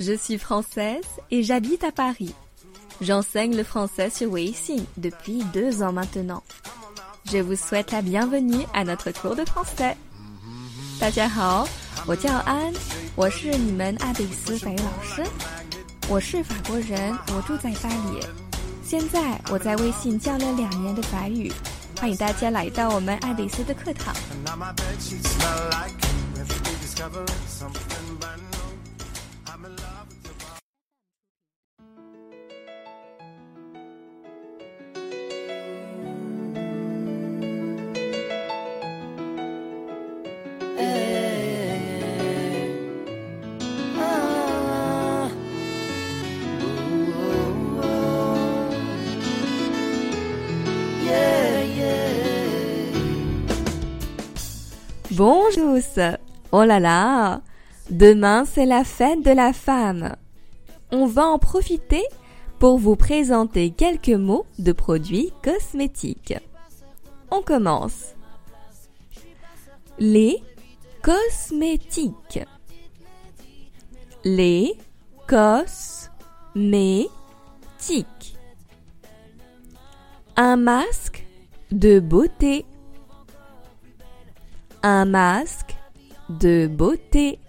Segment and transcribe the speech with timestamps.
[0.00, 2.32] Je suis française et j'habite à Paris.
[3.00, 6.44] J'enseigne le français sur Weixin depuis deux ans maintenant.
[7.24, 9.96] Je vous souhaite la bienvenue à notre cours de français.
[11.00, 11.66] 大家好，
[12.06, 12.72] 我叫安，
[13.16, 15.24] 我是你们阿比斯法语老师。
[16.08, 18.20] 我是法国人，我住在巴黎。
[18.84, 21.52] 现在我在微信教了两年的法语，
[22.00, 24.14] 欢迎大家来到我们爱丽丝的课堂。
[55.18, 55.80] Bonjour
[56.52, 57.40] Oh là là
[57.90, 60.14] Demain c'est la fête de la femme.
[60.92, 62.04] On va en profiter
[62.60, 66.36] pour vous présenter quelques mots de produits cosmétiques.
[67.32, 68.14] On commence.
[69.98, 70.40] Les
[71.02, 72.46] cosmétiques.
[74.22, 74.78] Les
[75.26, 77.08] cosmétiques.
[80.36, 81.26] Un masque
[81.72, 82.64] de beauté
[84.87, 85.75] un masque
[86.29, 87.39] de beauté,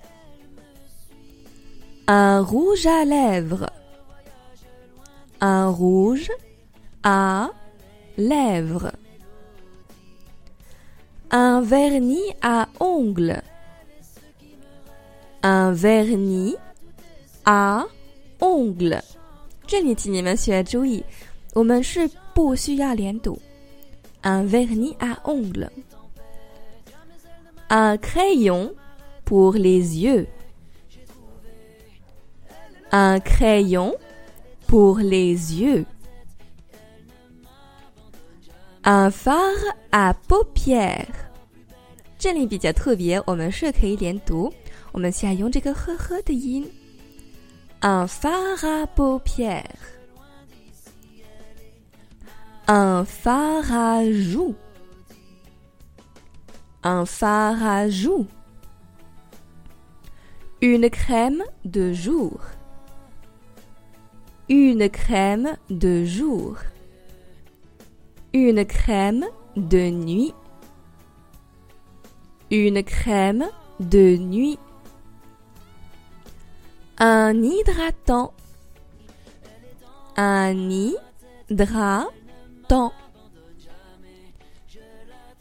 [2.06, 3.70] un rouge à lèvres,
[5.40, 6.30] un rouge
[7.02, 7.50] à
[8.16, 8.92] lèvres,
[11.30, 13.42] un vernis à ongles,
[15.42, 16.56] un vernis
[17.44, 17.84] à
[18.40, 19.02] ongles。
[19.66, 21.02] 这里请你们学注意，
[21.54, 23.40] 我们是不需要连读。
[24.22, 25.70] Un vernis à ongles。
[27.70, 28.74] un crayon
[29.24, 30.26] pour les yeux.
[32.92, 33.96] Un crayon
[34.66, 35.84] pour les yeux.
[38.84, 41.06] Un phare à paupières.
[42.18, 44.52] 这里比较特别，我们是可以连读。
[44.92, 46.70] 我们现在用这个呵呵的音。
[47.80, 49.64] Un phare à paupières.
[52.66, 54.54] Un phare à joues
[56.83, 57.87] un phare à
[60.61, 62.39] une crème de jour,
[64.47, 66.57] une crème de jour,
[68.33, 69.25] une crème
[69.55, 70.33] de nuit,
[72.49, 73.45] une crème
[73.79, 74.57] de nuit,
[76.97, 78.33] un hydratant,
[80.15, 80.69] un
[81.49, 82.93] hydratant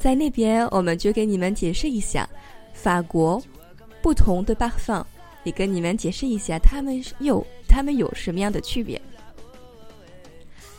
[0.00, 2.28] 在那边，我们就给你们解释一下
[2.72, 3.42] 法国
[4.02, 5.02] 不同的 parfum，
[5.44, 9.00] 也跟你们解释一下它们有它们有什么样的区别。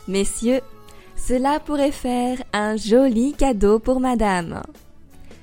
[0.06, 0.62] Messieurs,
[1.16, 4.62] cela pourrait faire un joli cadeau pour Madame.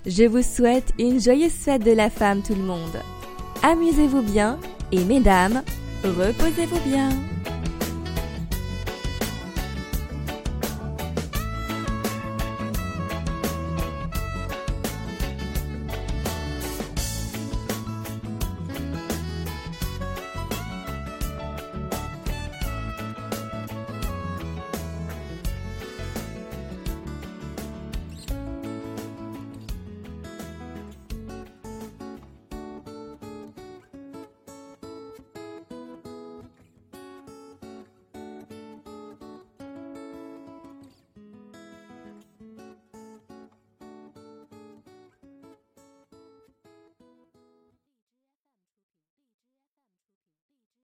[0.05, 2.99] Je vous souhaite une joyeuse fête de la femme, tout le monde.
[3.61, 4.57] Amusez-vous bien
[4.91, 5.63] et mesdames,
[6.03, 7.09] reposez-vous bien.